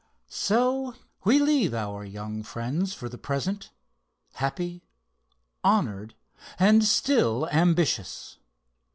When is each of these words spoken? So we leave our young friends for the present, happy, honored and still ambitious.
So 0.29 0.95
we 1.25 1.37
leave 1.37 1.75
our 1.75 2.03
young 2.03 2.41
friends 2.41 2.91
for 2.95 3.07
the 3.07 3.19
present, 3.19 3.69
happy, 4.33 4.83
honored 5.63 6.15
and 6.57 6.83
still 6.83 7.47
ambitious. 7.49 8.39